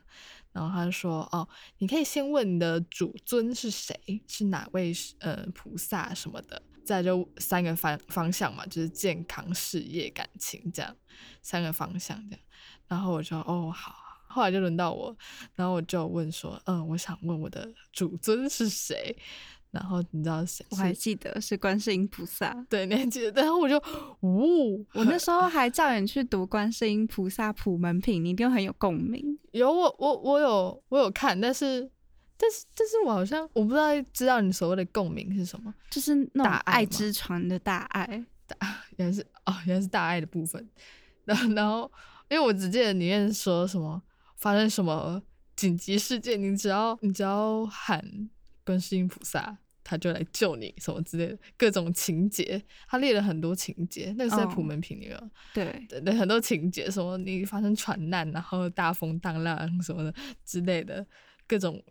[0.52, 6.62] 然后她就说：“哦，你可以先问你的主尊是谁，是哪位呃菩萨什么的。
[6.84, 10.96] 再来就三个方方向嘛，就是健康、事业、感情这样
[11.40, 12.40] 三个方向这样。
[12.88, 13.94] 然后我就哦好，
[14.28, 15.16] 后来就轮到我，
[15.54, 19.16] 然后我就问说，嗯，我想问我的主尊是谁？
[19.70, 20.62] 然后你知道谁？
[20.68, 22.52] 我还记得是观世音菩萨。
[22.68, 23.40] 对，你还记得？
[23.40, 23.82] 然后我就，
[24.20, 29.38] 呜，我那时候还叫你去读观世音菩萨普门品，你一定很有共鸣。
[29.52, 31.90] 有我，我我有我有看，但是
[32.42, 38.56] 但是但是我好像我不知道知道你所谓的共鸣是什么，就是那种爱之船的大爱，大
[38.98, 40.68] 原来是哦，原来是大爱的部分。
[41.24, 41.90] 然 后然后，
[42.28, 44.02] 因为我只记得里面说什么
[44.38, 45.22] 发生什么
[45.54, 48.28] 紧急事件，你只要你只要喊。
[48.64, 61.04] 观世音菩萨，他就来救你，什么之类的，各种情节，他列了很多情节，那个是在普门品里面，对对，很多情节，什么你发生船难，然后大风大浪什么的之类的，
[61.48, 61.82] 各种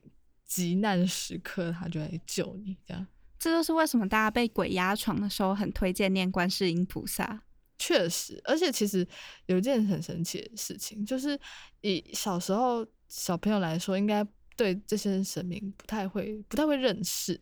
[0.51, 3.07] 急难时刻，他就来救你，这样。
[3.39, 7.41] 这就是为什么大家被鬼压床的时候，很推荐念观世音菩萨。
[7.79, 9.07] 确实，而且其实
[9.45, 11.39] 有一件很神奇的事情，就是
[11.79, 14.27] 以小时候小朋友来说，应该。
[14.57, 17.39] 对这些神明不太会，不太会认识，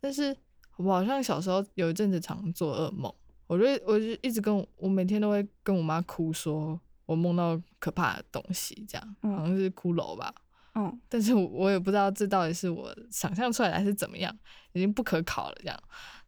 [0.00, 0.36] 但是
[0.78, 3.14] 我好像小时候有一阵子常做噩梦，
[3.46, 10.34] 我就我就一直跟我每天都会跟我妈哭，说我梦到可怕的东西，这样好像是骷髅吧，
[10.78, 14.36] 嗯，但是我也不知道这到底是我想象出来还是怎么样，
[14.74, 15.82] 已经不可考了这样。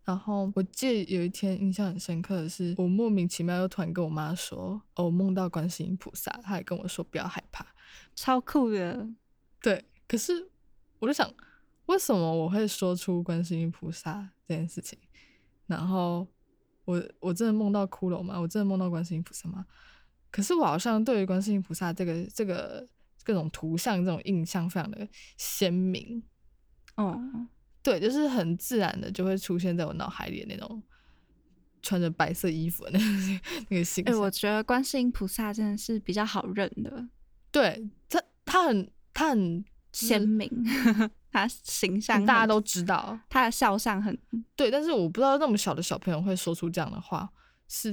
[0.05, 7.67] 然后我记得有一天印象很深刻的是，我莫名其妙又突然跟我妈说，哦，我梦到观世音菩萨，她也跟我说不要害怕，
[8.15, 9.07] 超酷的，
[9.61, 9.85] 对。
[10.09, 10.49] 可是，
[10.99, 11.31] 我就想，
[11.85, 14.99] 为什么我会说出观世音菩萨这件事情？
[15.67, 16.27] 然后，
[16.87, 18.41] 我我真的梦到骷髅吗？
[18.41, 19.67] 我真的梦到观世音菩萨吗？
[20.31, 22.89] 可是我好像对于观世音菩萨这个这个
[23.29, 26.23] 各种图像这种印象非常的鲜明。
[26.97, 27.21] 哦，
[27.83, 30.83] 对，就是很自然的就会出现在我脑海里的那种
[31.83, 34.15] 穿着白色衣服的那个那个形象。
[34.15, 37.07] 哎，我觉得观世音菩萨真的是比较好认的。
[37.51, 39.63] 对他，他很他很。
[39.91, 40.49] 鲜明，
[41.33, 44.17] 他形象大家都知道，他的笑像很
[44.55, 47.29] 对，但是我不知道那么小的小朋友会说出这样的话，
[47.67, 47.91] 是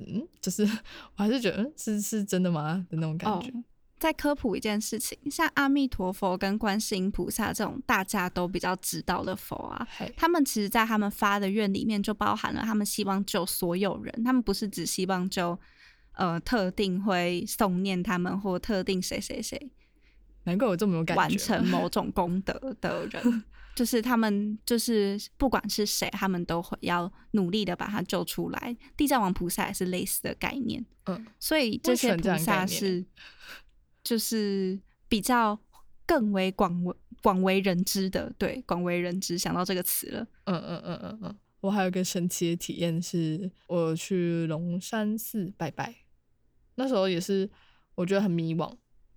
[0.00, 3.50] 嗯，就是我还是觉得是是真的吗的那种感觉。
[4.00, 9.86] 再科普一件事情，像阿弥陀佛跟观世音菩萨这种大家都比较知道的佛啊，
[10.16, 15.56] 他们其实在他们发的愿里面就包含了他们希望救所有人，他们不是只希望救
[16.14, 19.70] 呃特定会诵念他们或特定谁谁谁。
[20.44, 21.20] 难怪我这么有感觉。
[21.20, 23.44] 完成某种功德的人，
[23.76, 28.74] 就是他们，就是不管是谁，他们都会要努力的把他救出来。
[28.96, 33.04] 地藏王菩萨也是类似的概念，嗯，所以这些菩萨是，
[34.02, 35.58] 就是比较
[36.06, 39.36] 更为广为广为人知的，对，广为人知。
[39.36, 41.38] 想到这个词了，嗯嗯嗯嗯嗯。
[41.60, 45.94] 我还有个神奇的体验是，我去龙山寺拜拜，
[46.76, 47.50] 那时候也是
[47.94, 48.74] 我觉得很迷惘。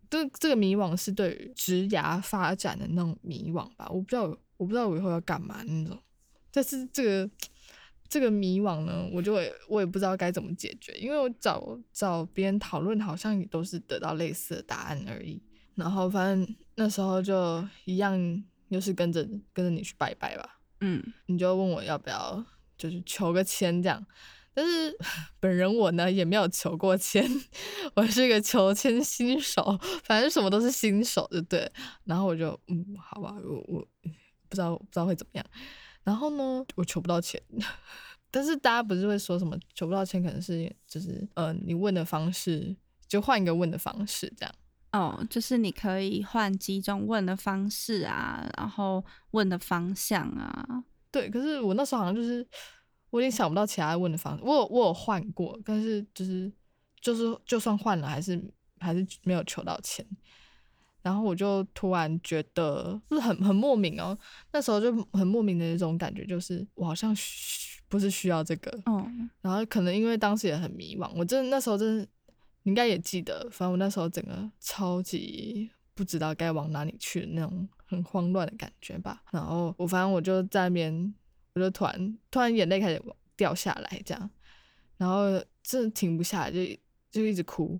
[0.09, 4.23] 这这个迷惘是对于职涯发展的那种迷惘吧，我不知道，
[4.57, 5.97] 我不知道我以后要干嘛那种。
[6.51, 7.27] 但是这个
[8.09, 9.33] 这个迷惘呢，我就
[9.67, 15.41] 我也不知道该怎么解决，因为我找找别人讨论，好像也都是得到类似的答案而已。
[15.75, 20.59] 然后反正那时候就一样，又是跟着跟着你去拜拜吧。
[20.81, 22.45] 嗯，你就问我要不要，
[22.77, 24.05] 就是求个签这样。
[24.53, 24.95] 但是
[25.39, 27.27] 本人我呢也没有求过签，
[27.95, 31.67] 我是一个求签新手，反正什么都是新手，就对。
[32.03, 33.87] 然后我就嗯，好吧，我我
[34.47, 35.45] 不知道不知道会怎么样。
[36.03, 37.41] 然后呢，我求不到钱。
[38.29, 42.75] 但是大家不是会说什么求不到钱，可能是就是呃，你问的方式
[43.07, 44.55] 就换一个问的方式这样。
[44.91, 50.83] 哦，就是你可以换几种问的方式啊，然后问的方向啊。
[51.11, 52.45] 对，可是我那时候好像就是。
[53.13, 56.51] 我已经想不到其他问的方式，我有我有换过，但是就是
[56.99, 58.43] 就是就算换了，还是
[58.79, 60.03] 还是没有求到钱。
[61.03, 64.17] 然后我就突然觉得，就是很很莫名哦，
[64.51, 68.75] 那时候就很莫名的一种感觉，就是我好像需不是需要这个。
[68.87, 69.29] 嗯。
[69.41, 72.07] 然后可能因为当时也很迷茫，我真的那时候真的
[72.63, 79.21] 应该也记得，反正我那时候整个超级不知道该往哪里去的那种很慌乱的感觉吧。
[79.31, 81.13] 然后我反正我就在那边。
[81.55, 82.99] 我就突然突然眼泪开始
[83.35, 84.29] 掉下来，这样，
[84.97, 86.57] 然后真的停不下来，就
[87.11, 87.79] 就一直哭。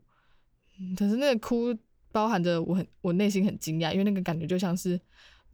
[0.96, 1.76] 可是那个哭
[2.14, 4.98] 包含着我很我内心很惊讶，因为那个感觉就像是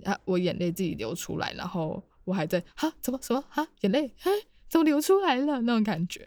[0.04, 2.94] 啊我眼泪自己流出来，然后我还在哈？
[3.02, 3.18] 怎么？
[3.24, 3.44] 什么？
[3.50, 3.68] 哈？
[3.82, 4.06] 眼泪？
[4.24, 4.32] 哎？
[4.70, 5.62] 怎么流出来了？
[5.62, 6.24] 那种感觉。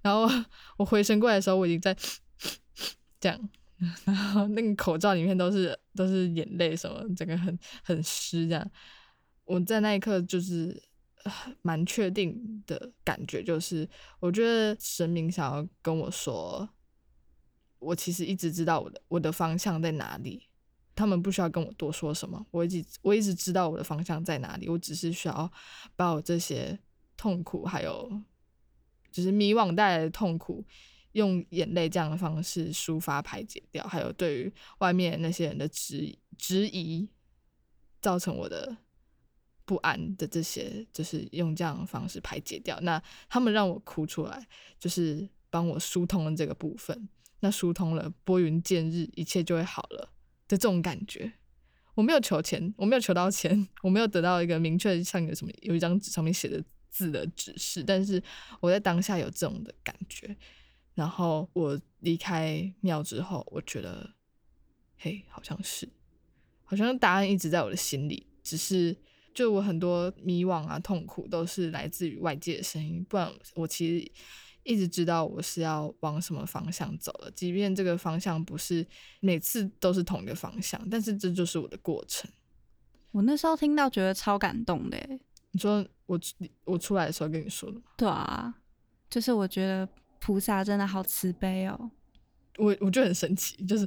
[0.00, 0.26] 然后
[0.78, 1.94] 我回神过来的时候，我已经在
[3.20, 3.50] 这样，
[4.06, 8.70] 然后那个口罩里面都是都是眼泪，什么整个很很湿这样。
[9.44, 10.82] 我在那一刻就是。
[11.62, 13.88] 蛮确定的感觉，就是
[14.20, 16.68] 我觉得神明想要跟我说，
[17.84, 20.48] 我其实一直知道我的我的方向在哪里，
[20.94, 25.52] 他们不需要跟我多说什么，我一直我一直知道我的方向在哪里，我只是需要
[25.94, 26.78] 把我这些
[27.16, 28.10] 痛苦还有
[29.12, 30.64] 就是迷惘带来的痛苦，
[31.12, 37.08] 用眼泪这样的方式抒发排解掉，还有对于外面那些人的质质疑，
[38.00, 38.76] 造成我的
[39.64, 42.78] 不安的这些，就是用这样的方式排解掉。
[42.80, 44.46] 那他们让我哭出来，
[44.78, 47.08] 就是帮我疏通了这个部分。
[47.44, 50.10] 那疏通了，拨云见日，一切就会好了
[50.48, 51.30] 的这种感觉。
[51.94, 58.22] 我没有求钱，我没有求到钱，我没有得到一个明确像有什么有一张纸上面写的字的指示，但是
[58.60, 60.34] 我在当下有这种的感觉。
[60.94, 64.14] 然后我离开庙之后，我觉得，
[64.96, 65.86] 嘿，好像是，
[66.64, 68.96] 好像答案一直在我的心里，只是
[69.34, 74.10] 就我很多迷惘啊、痛苦都是来自于外界的声音，不然我其实。
[74.64, 78.84] 一直知道我是要往什么方向走的，即便这个方向不是
[79.20, 82.30] 每次都是同一个方向，但是这就是我的过程。
[83.12, 84.98] 我那时候听到觉得超感动的。
[85.52, 86.18] 你说我
[86.64, 87.82] 我出来的时候跟你说的吗？
[87.96, 88.52] 对啊，
[89.08, 89.88] 就是我觉得
[90.18, 91.90] 菩萨真的好慈悲哦。
[92.58, 93.86] 我我就很神奇，就是，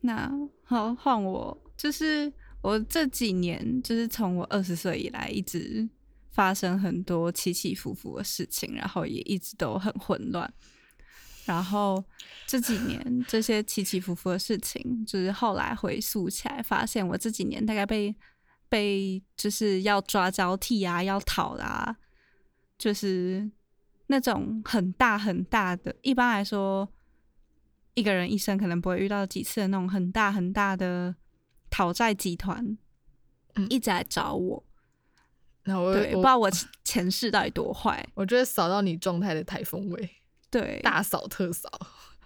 [0.00, 0.32] 那
[0.62, 2.32] 好换我，就是
[2.62, 5.88] 我这几年，就是从我二十岁以来一直。
[6.30, 10.52] 发生很多起起伏伏的事情，然后也一直都很混乱。
[11.46, 12.04] 然后
[12.46, 18.14] 这几年这些起起伏伏的事情，就是后来回溯起来，发现我这几年大概被
[18.68, 21.96] 被就是要抓交替啊，要讨啦，
[22.78, 23.50] 就是
[24.06, 26.88] 那种很大很大的，一般来说
[27.94, 31.16] 一个人一生可能不会遇到几次的那种很大很大的
[31.68, 32.78] 讨债集团，
[33.68, 34.64] 一直来找我。
[35.92, 36.50] 对，不知道我
[36.84, 38.04] 前世到底多坏。
[38.14, 40.10] 我觉得扫到你状态的台风尾，
[40.50, 41.70] 对，大扫特扫。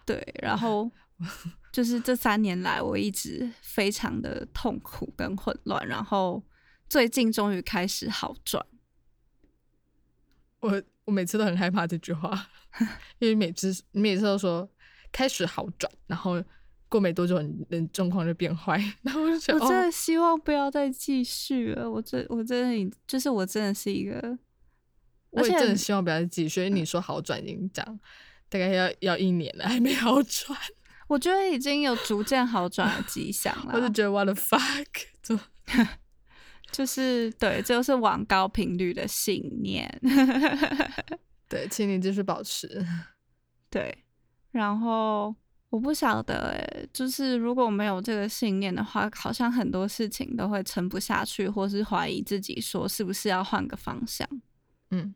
[0.06, 0.90] 对，然后
[1.72, 6.42] 就是这三年来，我一直非常的痛苦跟混乱，然后
[6.88, 8.64] 最近终于开始好转。
[10.60, 12.48] 我我每次都很害怕这句话，
[13.18, 14.68] 因为每次你每次都说
[15.12, 16.42] 开始好转，然后。
[16.94, 17.36] 过没多久，
[17.70, 21.90] 人状况就变坏， 然后我就想，我真的希望不要再继续了。
[21.90, 24.38] 我真，我真的，就是我真的是一个，
[25.30, 26.48] 我也真的希望不要再继续。
[26.48, 27.84] 所以你说好转已经讲，
[28.48, 30.56] 大概要要一年了，还没好转。
[31.08, 33.72] 我觉得已经有逐渐好转的迹象了。
[33.74, 34.86] 我就觉得 what the fuck，
[35.20, 35.36] 就
[36.70, 40.00] 就是对，这就是往高频率的信念。
[41.48, 42.86] 对，请你继续保持。
[43.68, 43.98] 对，
[44.52, 45.34] 然后。
[45.74, 54.24] 我不晓得诶，就是如果没有这个信念的话，好像很多事情都会撑不下去，或是怀疑自己，说是不是要换个方向？
[54.92, 55.12] 嗯，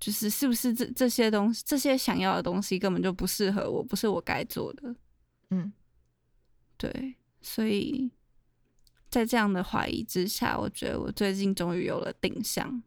[0.00, 4.92] 就是是不是这这些东西，这些想要的东西根本就不适合我，不是我该做的。
[5.50, 5.72] 嗯，
[6.76, 8.10] 对，所以
[9.08, 12.82] 在这样的怀疑之下，我觉得我最近终于有了定向。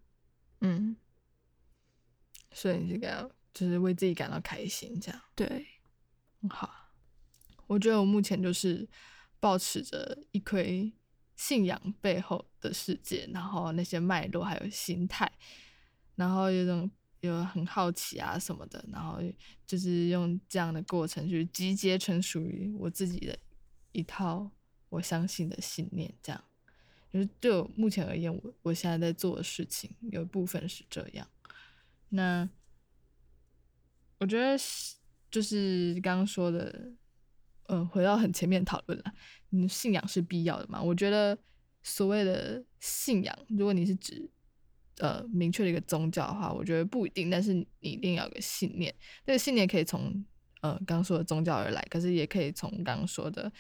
[0.59, 0.97] 嗯，
[2.51, 5.65] 所以你这个就是为自己感到开心，这样对，
[6.49, 6.81] 好。
[7.67, 8.87] 我觉得我目前就是
[9.39, 10.91] 保持着一窥
[11.35, 15.31] 信仰背后的世界，然后那些脉络还有心态，
[16.15, 16.89] 然后有种
[17.21, 19.19] 有很好奇啊什么的，然后
[19.65, 23.37] 就是用这样的过程去集结成属于我自己的
[23.91, 24.49] 一套
[24.89, 26.13] 我相信的信念。
[26.21, 26.43] 这样
[27.11, 31.27] 就是对我目前而言，我我现在在做的事情有一部分是这样。
[32.09, 32.47] 那
[34.19, 34.55] 我觉得
[35.29, 36.93] 就是刚刚说的。
[37.67, 39.05] 嗯，回到很前面讨论了，
[39.49, 40.79] 嗯，信仰是必要的嘛？
[40.79, 41.35] 我觉得
[41.81, 44.29] 所谓的信仰，如果你是指
[44.99, 48.93] 呃明确的一个宗教的话，我觉得不一定，但是你一定要有个信念。
[49.25, 50.23] 这个信念可以从
[50.61, 53.51] 呃刚刚说的宗教而来，可是也可以从刚刚说的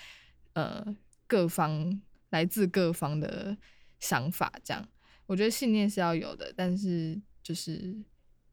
[0.53, 0.85] 呃
[1.25, 1.99] 各方
[2.29, 3.57] 来自各方的
[3.99, 4.87] 想法这样。
[5.25, 7.97] 我觉得信念是要有的，但是就是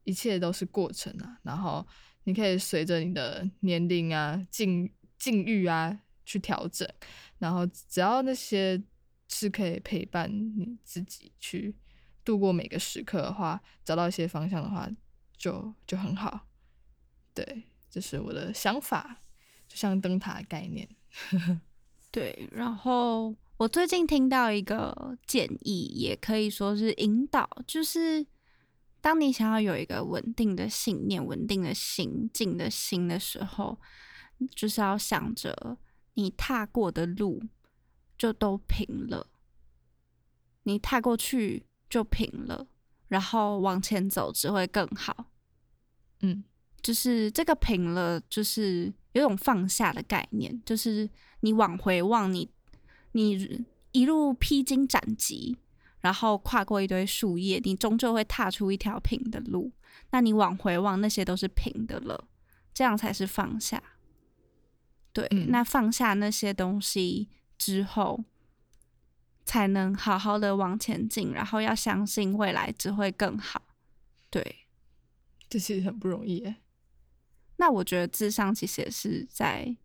[0.03, 1.37] 一切都是过程啊。
[1.43, 1.85] 然后
[2.23, 4.91] 你可以随着你的年龄啊境。
[5.23, 6.85] 境遇啊，去调整，
[7.37, 8.83] 然后只要那些
[9.29, 11.73] 是可以陪伴你自己去
[12.25, 14.89] 度过每个时刻的话，找到一些方向的话，
[15.37, 16.45] 就就很好。
[17.33, 19.21] 对，这是我的想法，
[19.65, 20.89] 就像灯塔的概念。
[22.11, 28.27] 对，然后我最近听到一个建议，也可以说是引导，就是
[28.99, 33.79] 当你想要有一个稳定的信念、稳定的心、静的心的时候。
[34.55, 35.77] 就是要想着
[36.13, 37.41] 你踏过的路
[38.17, 39.27] 就都平了，
[40.63, 42.67] 你踏过去就平了，
[43.07, 45.31] 然后往前走只会更好。
[46.21, 46.43] 嗯，
[46.81, 51.09] 就是这个平了，就是有种放下的概念，就是
[51.41, 52.49] 你往回望你
[53.11, 55.57] 你一路披荆斩棘，
[55.99, 59.71] 然后跨过一堆树叶，你终究会踏出一条平的路。
[60.11, 62.27] 那你往回望，那些都是平的了，
[62.73, 63.81] 这样才是放下。
[65.13, 68.23] 对，那放下那些东西之后，
[69.45, 73.61] 才能好好的往前进，然后要相信未来只会更好。
[74.31, 74.65] 对，
[75.47, 76.55] 这其实很不容易。
[77.57, 79.77] 那我觉得智商其实也是在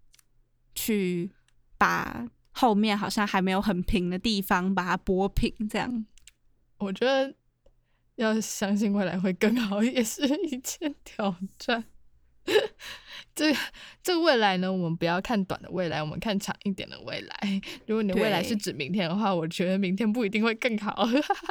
[0.74, 1.30] 去
[1.76, 6.06] 把后面好像还没有很平的地方把它拨平，这样。
[6.78, 7.34] 我觉得
[8.14, 11.84] 要相信未来会更好，也是一件挑战。
[13.38, 13.54] 这
[14.02, 17.62] 这个未来呢，我们不要看短的未来，我们看长一点的未来。
[17.86, 21.06] 如果你的未来是指明天的话，我觉得明天不一定会更好。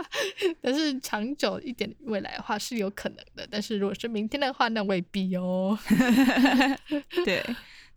[0.59, 3.47] 但是长久一点的未来的话是有可能的。
[3.49, 5.79] 但是如果是明天的话，那未必哦。
[7.23, 7.41] 对，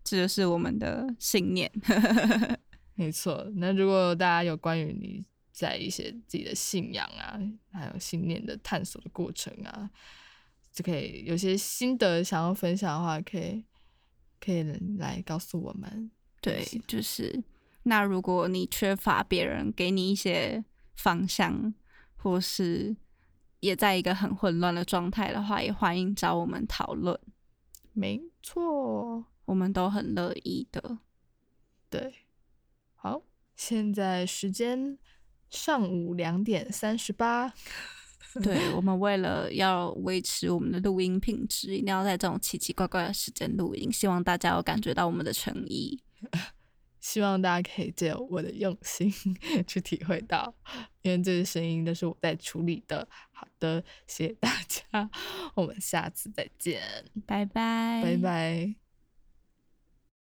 [0.05, 1.69] 这就是我们的信念。
[2.95, 3.45] 没错。
[3.57, 7.37] 那如果大家有关于你在一些自己的信仰啊，
[7.73, 9.91] 还有信念的探索的过程啊。
[10.73, 13.65] 就可以有些心得想要分享的话，可以
[14.41, 14.63] 可以
[14.99, 16.11] 来告诉我们。
[16.41, 17.43] 对，就是
[17.83, 20.65] 那如果你缺乏别人给你一些
[20.95, 21.75] 方向，
[22.17, 22.97] 或是
[23.61, 27.19] 也在一个很混乱的状态的话，也欢迎找我们讨论。
[27.93, 30.99] 没错，我们都很乐意的。
[31.91, 32.15] 对，
[32.95, 33.23] 好，
[33.55, 34.97] 现在时间
[35.51, 37.53] 上午两点三十八。
[38.43, 43.93] 对我们为了要维持我们的录音品质，一定要在这种奇奇怪怪的时间录音。
[43.93, 46.01] 希望大家有感觉到我们的诚意，
[47.01, 49.13] 希望大家可以借我的用心
[49.67, 50.55] 去体会到，
[51.03, 53.09] 因为这些声音都是我在处理的。
[53.33, 55.11] 好的，谢谢大家，
[55.55, 56.81] 我们下次再见，
[57.27, 58.90] 拜拜，拜拜。